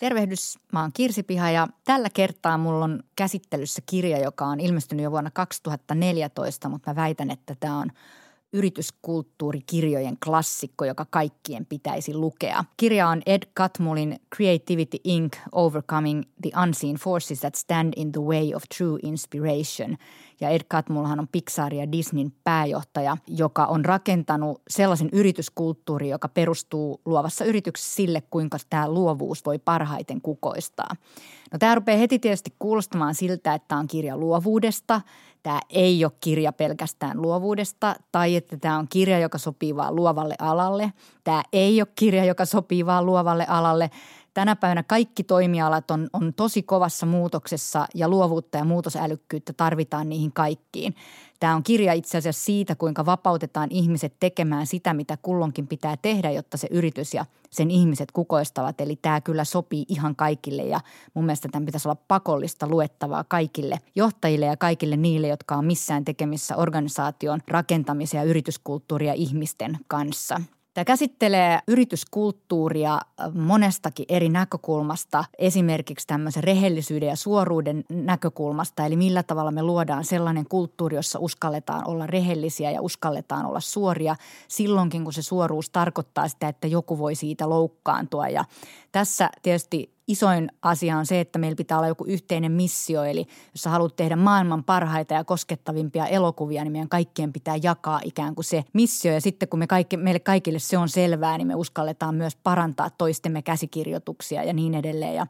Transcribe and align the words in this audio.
Tervehdys, 0.00 0.58
mä 0.72 0.80
oon 0.80 0.92
Kirsi 0.92 1.22
Piha 1.22 1.50
ja 1.50 1.68
tällä 1.84 2.10
kertaa 2.10 2.58
mulla 2.58 2.84
on 2.84 3.02
käsittelyssä 3.16 3.82
kirja, 3.86 4.18
joka 4.18 4.46
on 4.46 4.60
ilmestynyt 4.60 5.04
jo 5.04 5.10
vuonna 5.10 5.30
2014, 5.30 6.68
mutta 6.68 6.90
mä 6.90 6.96
väitän, 6.96 7.30
että 7.30 7.56
tämä 7.60 7.78
on 7.78 7.92
yrityskulttuurikirjojen 8.52 10.16
klassikko, 10.24 10.84
joka 10.84 11.06
kaikkien 11.10 11.66
pitäisi 11.66 12.14
lukea. 12.14 12.64
Kirja 12.76 13.08
on 13.08 13.22
Ed 13.26 13.42
Catmullin 13.56 14.20
Creativity 14.36 14.98
Inc. 15.04 15.36
Overcoming 15.52 16.22
the 16.42 16.50
Unseen 16.62 16.96
Forces 16.96 17.40
That 17.40 17.54
Stand 17.54 17.92
in 17.96 18.12
the 18.12 18.20
Way 18.20 18.54
of 18.54 18.62
True 18.76 18.98
Inspiration– 19.02 19.96
ja 20.40 20.48
Ed 20.48 20.60
Catmullhan 20.70 21.20
on 21.20 21.28
Pixar 21.32 21.74
ja 21.74 21.92
Disneyn 21.92 22.32
pääjohtaja, 22.44 23.16
joka 23.26 23.66
on 23.66 23.84
rakentanut 23.84 24.62
sellaisen 24.68 25.08
yrityskulttuurin, 25.12 26.10
joka 26.10 26.28
perustuu 26.28 27.00
luovassa 27.04 27.44
yrityksessä 27.44 27.94
sille, 27.94 28.22
kuinka 28.30 28.58
tämä 28.70 28.88
luovuus 28.88 29.44
voi 29.44 29.58
parhaiten 29.58 30.20
kukoistaa. 30.20 30.96
No 31.52 31.58
tämä 31.58 31.74
rupeaa 31.74 31.98
heti 31.98 32.18
tietysti 32.18 32.54
kuulostamaan 32.58 33.14
siltä, 33.14 33.54
että 33.54 33.68
tämä 33.68 33.78
on 33.78 33.86
kirja 33.86 34.16
luovuudesta. 34.16 35.00
Tämä 35.42 35.60
ei 35.70 36.04
ole 36.04 36.12
kirja 36.20 36.52
pelkästään 36.52 37.22
luovuudesta 37.22 37.94
tai 38.12 38.36
että 38.36 38.56
tämä 38.56 38.78
on 38.78 38.88
kirja, 38.88 39.18
joka 39.18 39.38
sopii 39.38 39.76
vaan 39.76 39.96
luovalle 39.96 40.34
alalle. 40.38 40.92
Tämä 41.24 41.42
ei 41.52 41.80
ole 41.80 41.88
kirja, 41.94 42.24
joka 42.24 42.44
sopii 42.44 42.86
vaan 42.86 43.06
luovalle 43.06 43.46
alalle– 43.48 43.90
tänä 44.34 44.56
päivänä 44.56 44.82
kaikki 44.82 45.24
toimialat 45.24 45.90
on, 45.90 46.08
on 46.12 46.34
tosi 46.34 46.62
kovassa 46.62 47.06
muutoksessa 47.06 47.86
ja 47.94 48.08
luovuutta 48.08 48.58
ja 48.58 48.64
muutosälykkyyttä 48.64 49.52
tarvitaan 49.52 50.08
niihin 50.08 50.32
kaikkiin. 50.32 50.94
Tämä 51.40 51.54
on 51.54 51.62
kirja 51.62 51.92
itse 51.92 52.18
asiassa 52.18 52.44
siitä, 52.44 52.74
kuinka 52.74 53.06
vapautetaan 53.06 53.68
ihmiset 53.70 54.14
tekemään 54.20 54.66
sitä, 54.66 54.94
mitä 54.94 55.16
kullonkin 55.22 55.66
pitää 55.66 55.96
tehdä, 55.96 56.30
jotta 56.30 56.56
se 56.56 56.68
yritys 56.70 57.14
ja 57.14 57.24
sen 57.50 57.70
ihmiset 57.70 58.12
kukoistavat. 58.12 58.80
Eli 58.80 58.96
tämä 58.96 59.20
kyllä 59.20 59.44
sopii 59.44 59.84
ihan 59.88 60.16
kaikille 60.16 60.62
ja 60.62 60.80
mun 61.14 61.24
mielestä 61.24 61.48
tämän 61.48 61.66
pitäisi 61.66 61.88
olla 61.88 62.02
pakollista 62.08 62.68
luettavaa 62.68 63.24
kaikille 63.24 63.78
johtajille 63.94 64.46
ja 64.46 64.56
kaikille 64.56 64.96
niille, 64.96 65.28
jotka 65.28 65.56
on 65.56 65.64
missään 65.64 66.04
tekemissä 66.04 66.56
organisaation 66.56 67.40
rakentamisen 67.48 68.18
ja 68.18 68.24
yrityskulttuuria 68.24 69.12
ihmisten 69.12 69.78
kanssa. 69.88 70.40
Tämä 70.74 70.84
käsittelee 70.84 71.58
yrityskulttuuria 71.68 73.00
monestakin 73.34 74.06
eri 74.08 74.28
näkökulmasta, 74.28 75.24
esimerkiksi 75.38 76.06
tämmöisen 76.06 76.44
rehellisyyden 76.44 77.08
ja 77.08 77.16
suoruuden 77.16 77.84
näkökulmasta, 77.88 78.86
eli 78.86 78.96
millä 78.96 79.22
tavalla 79.22 79.50
me 79.50 79.62
luodaan 79.62 80.04
sellainen 80.04 80.46
kulttuuri, 80.48 80.96
jossa 80.96 81.18
uskalletaan 81.18 81.88
olla 81.88 82.06
rehellisiä 82.06 82.70
ja 82.70 82.82
uskalletaan 82.82 83.46
olla 83.46 83.60
suoria 83.60 84.16
silloinkin, 84.48 85.04
kun 85.04 85.12
se 85.12 85.22
suoruus 85.22 85.70
tarkoittaa 85.70 86.28
sitä, 86.28 86.48
että 86.48 86.66
joku 86.66 86.98
voi 86.98 87.14
siitä 87.14 87.48
loukkaantua. 87.48 88.28
Ja 88.28 88.44
tässä 88.92 89.30
tietysti 89.42 89.94
isoin 90.10 90.48
asia 90.62 90.98
on 90.98 91.06
se, 91.06 91.20
että 91.20 91.38
meillä 91.38 91.56
pitää 91.56 91.78
olla 91.78 91.88
joku 91.88 92.04
yhteinen 92.04 92.52
missio. 92.52 93.04
Eli 93.04 93.26
jos 93.54 93.62
sä 93.62 93.70
haluat 93.70 93.96
tehdä 93.96 94.16
maailman 94.16 94.64
parhaita 94.64 95.14
ja 95.14 95.24
koskettavimpia 95.24 96.06
elokuvia, 96.06 96.64
niin 96.64 96.72
meidän 96.72 96.88
kaikkien 96.88 97.32
pitää 97.32 97.56
jakaa 97.62 98.00
ikään 98.04 98.34
kuin 98.34 98.44
se 98.44 98.64
missio. 98.72 99.12
Ja 99.12 99.20
sitten 99.20 99.48
kun 99.48 99.58
me 99.58 99.66
kaikki, 99.66 99.96
meille 99.96 100.20
kaikille 100.20 100.58
se 100.58 100.78
on 100.78 100.88
selvää, 100.88 101.38
niin 101.38 101.46
me 101.46 101.54
uskalletaan 101.54 102.14
myös 102.14 102.36
parantaa 102.36 102.90
toistemme 102.90 103.42
käsikirjoituksia 103.42 104.44
ja 104.44 104.52
niin 104.52 104.74
edelleen. 104.74 105.14
Ja 105.14 105.26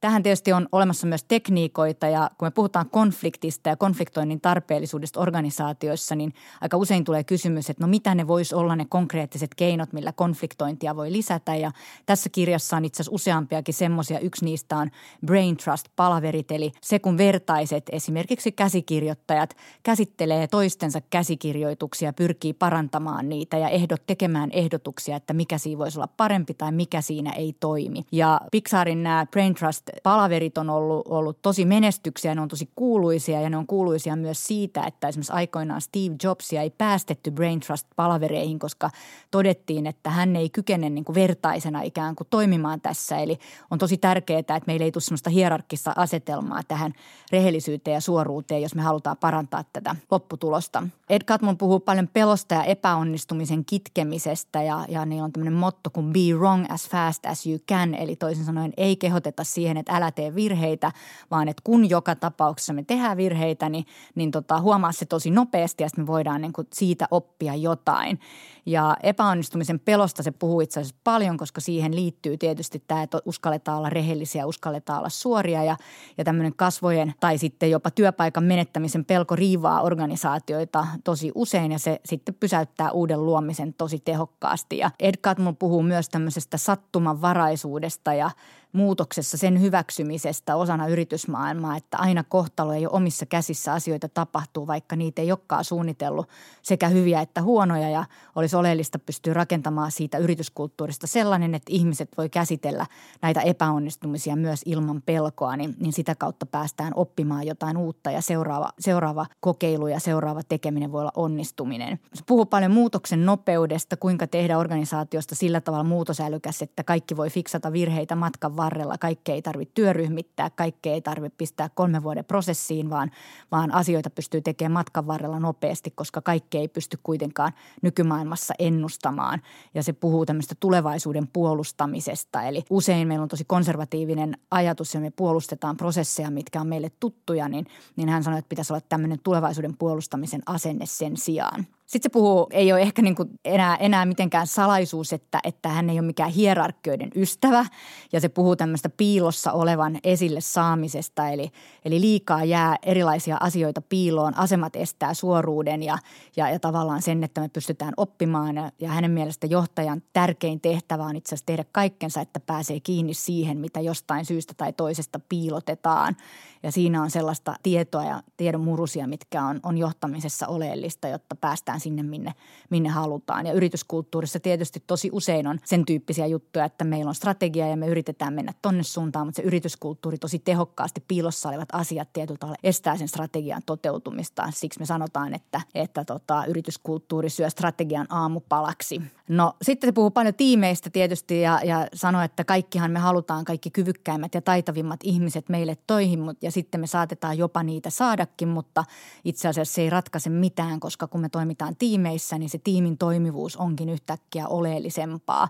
Tähän 0.00 0.22
tietysti 0.22 0.52
on 0.52 0.68
olemassa 0.72 1.06
myös 1.06 1.24
tekniikoita 1.24 2.06
ja 2.08 2.30
kun 2.38 2.46
me 2.46 2.50
puhutaan 2.50 2.90
konfliktista 2.90 3.68
ja 3.68 3.76
konfliktoinnin 3.76 4.40
tarpeellisuudesta 4.40 5.20
organisaatioissa, 5.20 6.14
niin 6.14 6.32
aika 6.60 6.76
usein 6.76 7.04
tulee 7.04 7.24
kysymys, 7.24 7.70
että 7.70 7.84
no 7.84 7.88
mitä 7.88 8.14
ne 8.14 8.28
voisi 8.28 8.54
olla 8.54 8.76
ne 8.76 8.86
konkreettiset 8.88 9.54
keinot, 9.54 9.92
millä 9.92 10.12
konfliktointia 10.12 10.96
voi 10.96 11.12
lisätä. 11.12 11.54
Ja 11.56 11.70
tässä 12.06 12.30
kirjassa 12.30 12.76
on 12.76 12.84
itse 12.84 13.02
asiassa 13.02 13.14
useampiakin 13.14 13.74
semmoisia. 13.74 14.18
Yksi 14.18 14.44
niistä 14.44 14.76
on 14.76 14.90
Brain 15.26 15.56
Trust-palaverit, 15.56 16.50
eli 16.50 16.72
se 16.80 16.98
kun 16.98 17.18
vertaiset 17.18 17.84
esimerkiksi 17.92 18.52
käsikirjoittajat 18.52 19.56
käsittelee 19.82 20.46
toistensa 20.46 21.00
käsikirjoituksia, 21.10 22.12
pyrkii 22.12 22.52
parantamaan 22.52 23.28
niitä 23.28 23.58
ja 23.58 23.68
ehdot 23.68 24.02
tekemään 24.06 24.50
ehdotuksia, 24.52 25.16
että 25.16 25.34
mikä 25.34 25.58
siinä 25.58 25.78
voisi 25.78 25.98
olla 25.98 26.08
parempi 26.16 26.54
tai 26.54 26.72
mikä 26.72 27.00
siinä 27.00 27.32
ei 27.32 27.56
toimi. 27.60 28.04
Ja 28.12 28.40
Pixarin 28.52 29.02
nämä 29.02 29.26
Brain 29.30 29.54
Trust 29.54 29.85
palaverit 30.02 30.58
on 30.58 30.70
ollut, 30.70 31.06
ollut 31.08 31.42
tosi 31.42 31.64
menestyksiä, 31.64 32.34
ne 32.34 32.40
on 32.40 32.48
tosi 32.48 32.70
kuuluisia 32.76 33.40
ja 33.40 33.50
ne 33.50 33.56
on 33.56 33.66
kuuluisia 33.66 34.16
myös 34.16 34.44
siitä, 34.44 34.82
että 34.86 35.08
esimerkiksi 35.08 35.32
aikoinaan 35.32 35.80
Steve 35.80 36.16
Jobsia 36.22 36.62
ei 36.62 36.70
päästetty 36.70 37.30
Brain 37.30 37.60
Trust-palavereihin, 37.60 38.58
koska 38.58 38.90
todettiin, 39.30 39.86
että 39.86 40.10
hän 40.10 40.36
ei 40.36 40.50
kykene 40.50 40.90
niin 40.90 41.04
kuin 41.04 41.14
vertaisena 41.14 41.82
ikään 41.82 42.16
kuin 42.16 42.26
toimimaan 42.30 42.80
tässä. 42.80 43.16
Eli 43.18 43.38
on 43.70 43.78
tosi 43.78 43.96
tärkeää, 43.96 44.38
että 44.38 44.60
meillä 44.66 44.84
ei 44.84 44.92
tule 44.92 45.02
sellaista 45.02 45.30
hierarkkista 45.30 45.92
asetelmaa 45.96 46.62
tähän 46.68 46.92
rehellisyyteen 47.32 47.94
ja 47.94 48.00
suoruuteen, 48.00 48.62
jos 48.62 48.74
me 48.74 48.82
halutaan 48.82 49.16
parantaa 49.16 49.64
tätä 49.72 49.96
lopputulosta. 50.10 50.82
Ed 51.10 51.22
Catmull 51.22 51.54
puhuu 51.54 51.80
paljon 51.80 52.08
pelosta 52.12 52.54
ja 52.54 52.64
epäonnistumisen 52.64 53.64
kitkemisestä 53.64 54.62
ja, 54.62 54.86
ja 54.88 55.06
niillä 55.06 55.24
on 55.24 55.32
tämmöinen 55.32 55.52
motto 55.52 55.90
kuin 55.90 56.12
be 56.12 56.38
wrong 56.38 56.66
as 56.68 56.88
fast 56.88 57.26
as 57.26 57.46
you 57.46 57.58
can, 57.68 57.94
eli 57.94 58.16
toisin 58.16 58.44
sanoen 58.44 58.72
ei 58.76 58.96
kehoteta 58.96 59.44
siihen, 59.44 59.75
siihen, 59.76 59.80
että 59.80 59.96
älä 59.96 60.10
tee 60.10 60.34
virheitä, 60.34 60.92
vaan 61.30 61.48
että 61.48 61.62
kun 61.64 61.90
joka 61.90 62.14
tapauksessa 62.14 62.72
me 62.72 62.82
tehdään 62.82 63.16
virheitä, 63.16 63.68
niin, 63.68 63.84
niin 64.14 64.30
tota, 64.30 64.60
huomaa 64.60 64.92
se 64.92 65.06
tosi 65.06 65.30
nopeasti 65.30 65.82
ja 65.82 65.88
sitten 65.88 66.04
me 66.04 66.06
voidaan 66.06 66.40
niin 66.40 66.52
kuin 66.52 66.66
siitä 66.72 67.08
oppia 67.10 67.54
jotain. 67.54 68.18
Ja 68.66 68.96
epäonnistumisen 69.02 69.80
pelosta 69.80 70.22
se 70.22 70.30
puhuu 70.30 70.60
itse 70.60 70.80
asiassa 70.80 71.00
paljon, 71.04 71.36
koska 71.36 71.60
siihen 71.60 71.94
liittyy 71.94 72.36
tietysti 72.36 72.82
tämä, 72.86 73.02
että 73.02 73.18
uskalletaan 73.24 73.78
olla 73.78 73.90
rehellisiä, 73.90 74.46
uskalletaan 74.46 74.98
olla 74.98 75.08
suoria 75.08 75.64
ja, 75.64 75.76
ja 76.18 76.24
tämmöinen 76.24 76.52
kasvojen 76.56 77.14
tai 77.20 77.38
sitten 77.38 77.70
jopa 77.70 77.90
työpaikan 77.90 78.44
menettämisen 78.44 79.04
pelko 79.04 79.36
riivaa 79.36 79.82
organisaatioita 79.82 80.86
tosi 81.04 81.32
usein 81.34 81.72
ja 81.72 81.78
se 81.78 82.00
sitten 82.04 82.34
pysäyttää 82.34 82.90
uuden 82.90 83.26
luomisen 83.26 83.74
tosi 83.74 83.98
tehokkaasti. 83.98 84.78
Ja 84.78 84.90
Ed 85.00 85.14
Catmull 85.16 85.54
puhuu 85.58 85.82
myös 85.82 86.08
tämmöisestä 86.08 86.58
sattumanvaraisuudesta 86.58 88.14
ja 88.14 88.30
muutoksessa 88.72 89.36
sen 89.36 89.60
hyväksymisestä 89.60 90.56
osana 90.56 90.88
yritysmaailmaa, 90.88 91.76
että 91.76 91.96
aina 91.96 92.24
kohtalo 92.24 92.72
ei 92.72 92.86
ole 92.86 92.96
omissa 92.96 93.26
käsissä 93.26 93.72
asioita 93.72 94.08
tapahtuu, 94.08 94.66
vaikka 94.66 94.96
niitä 94.96 95.22
ei 95.22 95.32
olekaan 95.32 95.64
suunnitellut 95.64 96.28
sekä 96.62 96.88
hyviä 96.88 97.20
että 97.20 97.42
huonoja 97.42 97.90
ja 97.90 98.04
olisi 98.34 98.56
oleellista 98.56 98.98
pystyä 98.98 99.34
rakentamaan 99.34 99.92
siitä 99.92 100.18
yrityskulttuurista 100.18 101.06
sellainen, 101.06 101.54
että 101.54 101.72
ihmiset 101.72 102.08
voi 102.16 102.28
käsitellä 102.28 102.86
näitä 103.22 103.40
epäonnistumisia 103.40 104.36
myös 104.36 104.60
ilman 104.64 105.02
pelkoa, 105.06 105.56
niin, 105.56 105.74
niin 105.80 105.92
sitä 105.92 106.14
kautta 106.14 106.46
päästään 106.46 106.92
oppimaan 106.96 107.46
jotain 107.46 107.76
uutta 107.76 108.10
ja 108.10 108.20
seuraava, 108.20 108.70
seuraava 108.78 109.26
kokeilu 109.40 109.86
ja 109.86 110.00
seuraava 110.00 110.42
tekeminen 110.42 110.92
voi 110.92 111.00
olla 111.00 111.12
onnistuminen. 111.16 111.98
Se 112.14 112.22
puhuu 112.26 112.46
paljon 112.46 112.72
muutoksen 112.72 113.26
nopeudesta, 113.26 113.96
kuinka 113.96 114.26
tehdä 114.26 114.58
organisaatiosta 114.58 115.34
sillä 115.34 115.60
tavalla 115.60 115.84
muutosälykäs, 115.84 116.62
että 116.62 116.84
kaikki 116.84 117.16
voi 117.16 117.30
fiksata 117.30 117.72
virheitä 117.72 118.16
matkan 118.16 118.55
varrella. 118.56 118.98
Kaikkea 118.98 119.34
ei 119.34 119.42
tarvitse 119.42 119.74
työryhmittää, 119.74 120.50
kaikkea 120.50 120.92
ei 120.92 121.00
tarvitse 121.00 121.36
pistää 121.36 121.68
kolmen 121.68 122.02
vuoden 122.02 122.24
prosessiin, 122.24 122.90
vaan, 122.90 123.10
vaan 123.50 123.72
asioita 123.74 124.10
pystyy 124.10 124.40
tekemään 124.40 124.72
matkan 124.72 125.06
varrella 125.06 125.40
nopeasti, 125.40 125.90
koska 125.90 126.20
kaikkea 126.20 126.60
ei 126.60 126.68
pysty 126.68 126.98
kuitenkaan 127.02 127.52
nykymaailmassa 127.82 128.54
ennustamaan. 128.58 129.42
Ja 129.74 129.82
se 129.82 129.92
puhuu 129.92 130.26
tämmöistä 130.26 130.54
tulevaisuuden 130.60 131.28
puolustamisesta. 131.28 132.42
Eli 132.42 132.64
usein 132.70 133.08
meillä 133.08 133.22
on 133.22 133.28
tosi 133.28 133.44
konservatiivinen 133.44 134.38
ajatus 134.50 134.94
ja 134.94 135.00
me 135.00 135.10
puolustetaan 135.10 135.76
prosesseja, 135.76 136.30
mitkä 136.30 136.60
on 136.60 136.66
meille 136.66 136.90
tuttuja, 137.00 137.48
niin, 137.48 137.66
niin 137.96 138.08
hän 138.08 138.22
sanoi, 138.22 138.38
että 138.38 138.48
pitäisi 138.48 138.72
olla 138.72 138.82
tämmöinen 138.88 139.18
tulevaisuuden 139.22 139.76
puolustamisen 139.76 140.42
asenne 140.46 140.86
sen 140.86 141.16
sijaan. 141.16 141.66
Sitten 141.86 142.10
se 142.10 142.12
puhuu, 142.12 142.46
ei 142.50 142.72
ole 142.72 142.80
ehkä 142.80 143.02
niin 143.02 143.14
kuin 143.14 143.28
enää, 143.44 143.76
enää 143.76 144.06
mitenkään 144.06 144.46
salaisuus, 144.46 145.12
että, 145.12 145.40
että 145.44 145.68
hän 145.68 145.90
ei 145.90 145.98
ole 145.98 146.06
mikään 146.06 146.30
hierarkkioiden 146.30 147.10
ystävä 147.16 147.66
ja 148.12 148.20
se 148.20 148.28
puhuu 148.28 148.56
tämmöistä 148.56 148.88
piilossa 148.88 149.52
olevan 149.52 149.98
esille 150.04 150.40
saamisesta. 150.40 151.28
Eli, 151.28 151.50
eli 151.84 152.00
liikaa 152.00 152.44
jää 152.44 152.76
erilaisia 152.82 153.36
asioita 153.40 153.80
piiloon, 153.80 154.38
asemat 154.38 154.76
estää 154.76 155.14
suoruuden 155.14 155.82
ja, 155.82 155.98
ja, 156.36 156.50
ja 156.50 156.58
tavallaan 156.58 157.02
sen, 157.02 157.24
että 157.24 157.40
me 157.40 157.48
pystytään 157.48 157.92
oppimaan. 157.96 158.56
Ja, 158.56 158.72
ja 158.80 158.88
hänen 158.88 159.10
mielestä 159.10 159.46
johtajan 159.46 160.02
tärkein 160.12 160.60
tehtävä 160.60 161.04
on 161.04 161.16
itse 161.16 161.28
asiassa 161.28 161.46
tehdä 161.46 161.64
kaikkensa, 161.72 162.20
että 162.20 162.40
pääsee 162.40 162.80
kiinni 162.80 163.14
siihen, 163.14 163.58
mitä 163.58 163.80
jostain 163.80 164.24
syystä 164.24 164.54
tai 164.56 164.72
toisesta 164.72 165.20
piilotetaan. 165.28 166.16
ja 166.62 166.72
siinä 166.72 167.02
on 167.02 167.10
sellaista 167.10 167.54
tietoa 167.62 168.04
ja 168.04 168.22
tiedon 168.36 168.60
murusia, 168.60 169.06
mitkä 169.06 169.44
on, 169.44 169.60
on 169.62 169.78
johtamisessa 169.78 170.46
oleellista, 170.46 171.08
jotta 171.08 171.36
päästään 171.36 171.75
sinne, 171.80 172.02
minne, 172.02 172.34
minne 172.70 172.88
halutaan. 172.88 173.46
Ja 173.46 173.52
yrityskulttuurissa 173.52 174.40
tietysti 174.40 174.82
tosi 174.86 175.10
usein 175.12 175.46
on 175.46 175.58
sen 175.64 175.86
tyyppisiä 175.86 176.26
juttuja, 176.26 176.64
että 176.64 176.84
meillä 176.84 177.08
on 177.08 177.14
strategia 177.14 177.68
ja 177.68 177.76
me 177.76 177.86
yritetään 177.86 178.34
mennä 178.34 178.52
tonne 178.62 178.82
suuntaan, 178.82 179.26
mutta 179.26 179.42
se 179.42 179.46
yrityskulttuuri 179.46 180.18
tosi 180.18 180.38
tehokkaasti 180.38 181.04
piilossa 181.08 181.48
olevat 181.48 181.68
asiat 181.72 182.12
tietyllä 182.12 182.38
tavalla 182.38 182.58
estää 182.62 182.96
sen 182.96 183.08
strategian 183.08 183.62
toteutumista. 183.66 184.50
Siksi 184.54 184.80
me 184.80 184.86
sanotaan, 184.86 185.34
että, 185.34 185.60
että 185.74 186.04
tota, 186.04 186.44
yrityskulttuuri 186.46 187.30
syö 187.30 187.50
strategian 187.50 188.06
aamupalaksi. 188.10 189.02
No 189.28 189.52
sitten 189.62 189.88
se 189.88 189.92
puhuu 189.92 190.10
paljon 190.10 190.34
tiimeistä 190.34 190.90
tietysti 190.90 191.40
ja, 191.40 191.60
ja 191.64 191.86
sanoo, 191.94 192.22
että 192.22 192.44
kaikkihan 192.44 192.90
me 192.90 192.98
halutaan 192.98 193.44
kaikki 193.44 193.70
kyvykkäimmät 193.70 194.34
ja 194.34 194.42
taitavimmat 194.42 195.00
ihmiset 195.02 195.48
meille 195.48 195.76
toihin 195.86 196.20
ja 196.42 196.50
sitten 196.50 196.80
me 196.80 196.86
saatetaan 196.86 197.38
jopa 197.38 197.62
niitä 197.62 197.90
saadakin, 197.90 198.48
mutta 198.48 198.84
itse 199.24 199.48
asiassa 199.48 199.74
se 199.74 199.82
ei 199.82 199.90
ratkaise 199.90 200.30
mitään, 200.30 200.80
koska 200.80 201.06
kun 201.06 201.20
me 201.20 201.28
toimitaan 201.28 201.65
tiimeissä, 201.74 202.38
niin 202.38 202.50
se 202.50 202.58
tiimin 202.58 202.98
toimivuus 202.98 203.56
onkin 203.56 203.88
yhtäkkiä 203.88 204.48
oleellisempaa. 204.48 205.48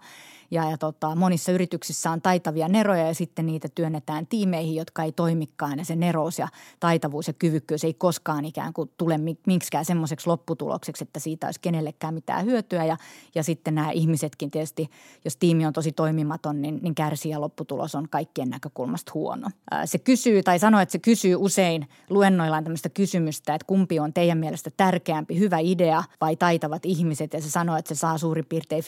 Ja, 0.50 0.70
ja 0.70 0.78
tota, 0.78 1.14
monissa 1.14 1.52
yrityksissä 1.52 2.10
on 2.10 2.22
taitavia 2.22 2.68
neroja 2.68 3.06
ja 3.06 3.14
sitten 3.14 3.46
niitä 3.46 3.68
työnnetään 3.74 4.26
tiimeihin, 4.26 4.74
jotka 4.74 5.02
ei 5.02 5.12
toimikaan. 5.12 5.78
Ja 5.78 5.84
se 5.84 5.96
nerous 5.96 6.38
ja 6.38 6.48
taitavuus 6.80 7.26
ja 7.26 7.32
kyvykkyys 7.32 7.84
ei 7.84 7.94
koskaan 7.94 8.44
ikään 8.44 8.72
kuin 8.72 8.90
tule 8.98 9.20
miksikään 9.46 9.84
semmoiseksi 9.84 10.26
lopputulokseksi, 10.26 11.04
että 11.04 11.20
siitä 11.20 11.46
olisi 11.46 11.60
kenellekään 11.60 12.14
mitään 12.14 12.44
hyötyä. 12.44 12.84
Ja, 12.84 12.96
ja 13.34 13.42
sitten 13.42 13.74
nämä 13.74 13.90
ihmisetkin 13.90 14.50
tietysti, 14.50 14.90
jos 15.24 15.36
tiimi 15.36 15.66
on 15.66 15.72
tosi 15.72 15.92
toimimaton, 15.92 16.62
niin, 16.62 16.78
niin 16.82 16.94
kärsii 16.94 17.32
ja 17.32 17.40
lopputulos 17.40 17.94
on 17.94 18.08
kaikkien 18.08 18.48
näkökulmasta 18.50 19.12
huono. 19.14 19.48
Se 19.84 19.98
kysyy 19.98 20.42
tai 20.42 20.58
sanoo, 20.58 20.80
että 20.80 20.92
se 20.92 20.98
kysyy 20.98 21.36
usein 21.38 21.88
luennoillaan 22.10 22.64
tämmöistä 22.64 22.88
kysymystä, 22.88 23.54
että 23.54 23.66
kumpi 23.66 24.00
on 24.00 24.12
teidän 24.12 24.38
mielestä 24.38 24.70
tärkeämpi, 24.76 25.38
hyvä 25.38 25.58
idea 25.58 26.04
vai 26.20 26.36
taitavat 26.36 26.86
ihmiset. 26.86 27.32
Ja 27.32 27.42
se 27.42 27.50
sanoo, 27.50 27.76
että 27.76 27.94
se 27.94 27.98
saa 27.98 28.18
suurin 28.18 28.46
piirtein 28.46 28.82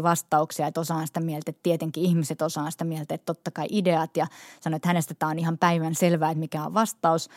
50-50 0.00 0.02
vastauksia, 0.02 0.66
että 0.66 0.80
osa 0.80 0.91
on 0.94 1.06
sitä 1.06 1.20
mieltä, 1.20 1.50
että 1.50 1.60
tietenkin 1.62 2.04
ihmiset 2.04 2.42
osaa 2.42 2.70
sitä 2.70 2.84
mieltä, 2.84 3.14
että 3.14 3.24
totta 3.24 3.50
kai 3.50 3.66
ideat 3.70 4.16
ja 4.16 4.26
sanoi, 4.60 4.76
että 4.76 4.88
hänestä 4.88 5.14
tämä 5.14 5.30
on 5.30 5.38
ihan 5.38 5.58
päivän 5.58 5.94
selvää, 5.94 6.30
että 6.30 6.40
mikä 6.40 6.64
on 6.64 6.74
vastaus. 6.74 7.28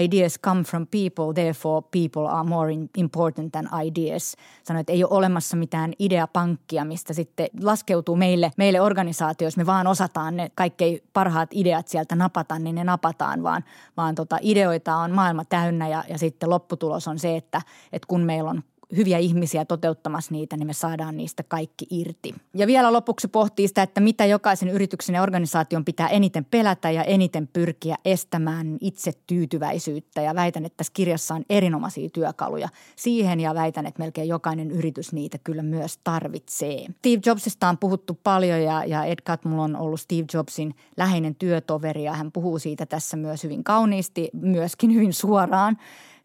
Ideas 0.00 0.38
come 0.44 0.62
from 0.62 0.86
people, 0.86 1.34
therefore 1.34 1.86
people 1.90 2.28
are 2.28 2.48
more 2.48 2.72
important 2.96 3.52
than 3.52 3.68
ideas. 3.84 4.36
Sanoi, 4.62 4.80
että 4.80 4.92
ei 4.92 5.04
ole 5.04 5.16
olemassa 5.16 5.56
mitään 5.56 5.92
ideapankkia, 5.98 6.84
mistä 6.84 7.12
sitten 7.14 7.48
laskeutuu 7.60 8.16
meille, 8.16 8.50
meille 8.56 8.80
organisaatio, 8.80 9.46
jos 9.46 9.56
me 9.56 9.66
vaan 9.66 9.86
osataan 9.86 10.36
ne 10.36 10.50
kaikkein 10.54 11.00
parhaat 11.12 11.48
ideat 11.52 11.88
sieltä 11.88 12.16
napata, 12.16 12.58
niin 12.58 12.74
ne 12.74 12.84
napataan, 12.84 13.42
vaan, 13.42 13.64
vaan 13.96 14.14
tota, 14.14 14.38
ideoita 14.40 14.96
on 14.96 15.10
maailma 15.10 15.44
täynnä 15.44 15.88
ja, 15.88 16.04
ja 16.08 16.18
sitten 16.18 16.50
lopputulos 16.50 17.08
on 17.08 17.18
se, 17.18 17.36
että, 17.36 17.62
että 17.92 18.06
kun 18.06 18.20
meillä 18.20 18.50
on 18.50 18.62
hyviä 18.96 19.18
ihmisiä 19.18 19.64
toteuttamassa 19.64 20.32
niitä, 20.32 20.56
niin 20.56 20.66
me 20.66 20.72
saadaan 20.72 21.16
niistä 21.16 21.42
kaikki 21.42 21.86
irti. 21.90 22.34
Ja 22.54 22.66
vielä 22.66 22.92
lopuksi 22.92 23.28
pohtii 23.28 23.68
sitä, 23.68 23.82
että 23.82 24.00
mitä 24.00 24.24
jokaisen 24.24 24.68
yrityksen 24.68 25.14
ja 25.14 25.22
organisaation 25.22 25.84
pitää 25.84 26.08
eniten 26.08 26.44
pelätä 26.44 26.90
ja 26.90 27.04
eniten 27.04 27.48
pyrkiä 27.52 27.96
estämään 28.04 28.78
itse 28.80 29.12
tyytyväisyyttä. 29.26 30.20
Ja 30.20 30.34
väitän, 30.34 30.64
että 30.64 30.76
tässä 30.76 30.92
kirjassa 30.92 31.34
on 31.34 31.44
erinomaisia 31.50 32.10
työkaluja 32.10 32.68
siihen 32.96 33.40
ja 33.40 33.54
väitän, 33.54 33.86
että 33.86 34.02
melkein 34.02 34.28
jokainen 34.28 34.70
yritys 34.70 35.12
niitä 35.12 35.38
kyllä 35.44 35.62
myös 35.62 35.98
tarvitsee. 36.04 36.86
Steve 36.98 37.20
Jobsista 37.26 37.68
on 37.68 37.78
puhuttu 37.78 38.18
paljon 38.22 38.62
ja, 38.62 38.84
ja 38.84 39.04
Ed 39.04 39.18
Catmull 39.26 39.60
on 39.60 39.76
ollut 39.76 40.00
Steve 40.00 40.24
Jobsin 40.34 40.74
läheinen 40.96 41.34
työtoveri 41.34 42.04
ja 42.04 42.12
hän 42.12 42.32
puhuu 42.32 42.58
siitä 42.58 42.86
tässä 42.86 43.16
myös 43.16 43.44
hyvin 43.44 43.64
kauniisti, 43.64 44.30
myöskin 44.32 44.94
hyvin 44.94 45.12
suoraan. 45.12 45.76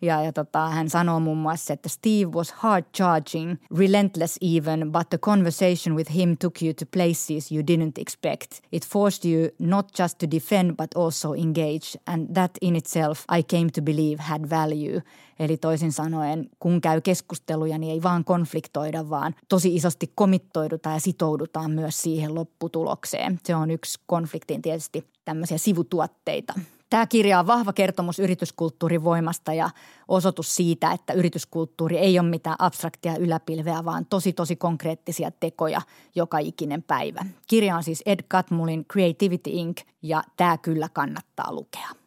Ja, 0.01 0.23
ja 0.23 0.33
tota, 0.33 0.69
hän 0.69 0.89
sanoo 0.89 1.19
muun 1.19 1.37
muassa, 1.37 1.73
että 1.73 1.89
Steve 1.89 2.31
was 2.31 2.51
hard 2.51 2.85
charging, 2.97 3.55
relentless 3.77 4.39
even, 4.57 4.91
but 4.91 5.09
the 5.09 5.17
conversation 5.17 5.95
with 5.95 6.15
him 6.15 6.37
took 6.37 6.61
you 6.61 6.73
to 6.73 6.85
places 6.93 7.51
you 7.51 7.61
didn't 7.61 8.01
expect. 8.01 8.51
It 8.71 8.85
forced 8.85 9.31
you 9.31 9.49
not 9.59 9.99
just 9.99 10.17
to 10.17 10.31
defend 10.31 10.75
but 10.75 10.95
also 10.95 11.33
engage, 11.33 11.99
and 12.05 12.33
that 12.33 12.51
in 12.61 12.75
itself 12.75 13.23
I 13.37 13.43
came 13.43 13.69
to 13.69 13.81
believe 13.81 14.23
had 14.23 14.49
value. 14.49 15.01
Eli 15.39 15.57
toisin 15.57 15.91
sanoen, 15.91 16.49
kun 16.59 16.81
käy 16.81 17.01
keskusteluja, 17.01 17.77
niin 17.77 17.91
ei 17.91 18.03
vaan 18.03 18.25
konfliktoida, 18.25 19.09
vaan 19.09 19.35
tosi 19.49 19.75
isosti 19.75 20.11
komittoidutaan 20.15 20.95
ja 20.95 20.99
sitoudutaan 20.99 21.71
myös 21.71 22.01
siihen 22.01 22.35
lopputulokseen. 22.35 23.39
Se 23.43 23.55
on 23.55 23.71
yksi 23.71 23.99
konfliktin 24.05 24.61
tietysti 24.61 25.07
tämmöisiä 25.25 25.57
sivutuotteita. 25.57 26.53
Tämä 26.89 27.07
kirja 27.07 27.39
on 27.39 27.47
vahva 27.47 27.73
kertomus 27.73 28.19
yrityskulttuurin 28.19 29.03
voimasta 29.03 29.53
ja 29.53 29.69
osoitus 30.07 30.55
siitä, 30.55 30.91
että 30.91 31.13
yrityskulttuuri 31.13 31.97
ei 31.97 32.19
ole 32.19 32.29
mitään 32.29 32.55
abstraktia 32.59 33.17
yläpilveä, 33.17 33.85
vaan 33.85 34.05
tosi 34.05 34.33
tosi 34.33 34.55
konkreettisia 34.55 35.31
tekoja 35.31 35.81
joka 36.15 36.37
ikinen 36.37 36.83
päivä. 36.83 37.25
Kirja 37.47 37.75
on 37.75 37.83
siis 37.83 38.03
Ed 38.05 38.19
Catmullin 38.29 38.85
Creativity 38.85 39.49
Inc. 39.53 39.81
ja 40.01 40.23
tämä 40.37 40.57
kyllä 40.57 40.89
kannattaa 40.93 41.53
lukea. 41.53 42.04